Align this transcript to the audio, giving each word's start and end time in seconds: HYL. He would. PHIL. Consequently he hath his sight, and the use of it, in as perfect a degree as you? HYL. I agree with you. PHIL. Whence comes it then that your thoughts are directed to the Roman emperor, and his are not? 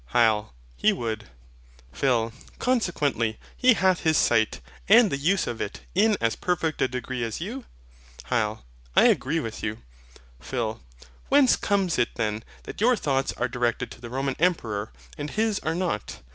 HYL. 0.15 0.49
He 0.75 0.91
would. 0.91 1.25
PHIL. 1.91 2.33
Consequently 2.57 3.37
he 3.55 3.75
hath 3.75 3.99
his 3.99 4.17
sight, 4.17 4.59
and 4.89 5.11
the 5.11 5.17
use 5.17 5.45
of 5.45 5.61
it, 5.61 5.81
in 5.93 6.17
as 6.19 6.35
perfect 6.35 6.81
a 6.81 6.87
degree 6.87 7.23
as 7.23 7.39
you? 7.39 7.65
HYL. 8.25 8.63
I 8.95 9.03
agree 9.05 9.39
with 9.39 9.61
you. 9.61 9.77
PHIL. 10.39 10.81
Whence 11.29 11.55
comes 11.55 11.99
it 11.99 12.15
then 12.15 12.43
that 12.63 12.81
your 12.81 12.95
thoughts 12.95 13.31
are 13.33 13.47
directed 13.47 13.91
to 13.91 14.01
the 14.01 14.09
Roman 14.09 14.35
emperor, 14.39 14.91
and 15.19 15.29
his 15.29 15.59
are 15.59 15.75
not? 15.75 16.17